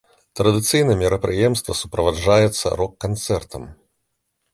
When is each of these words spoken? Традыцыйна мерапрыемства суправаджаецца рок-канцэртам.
Традыцыйна 0.39 0.93
мерапрыемства 1.01 1.75
суправаджаецца 1.81 2.73
рок-канцэртам. 2.81 3.69